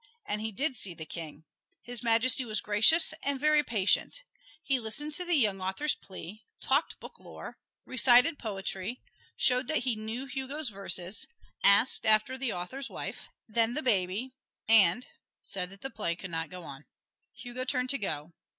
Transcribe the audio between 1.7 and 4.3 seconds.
His Majesty was gracious and very patient.